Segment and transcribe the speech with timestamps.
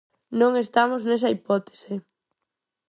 [0.39, 1.93] "Non estamos nesa hipótese".